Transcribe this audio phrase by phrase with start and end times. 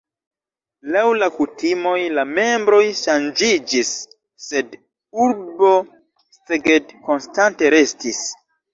[0.95, 3.93] Laŭ la kutimoj la membroj ŝanĝiĝis,
[4.49, 4.77] sed
[5.29, 5.73] urbo
[6.43, 8.29] Szeged konstante restis.